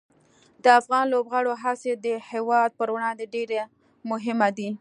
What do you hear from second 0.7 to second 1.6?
افغان لوبغاړو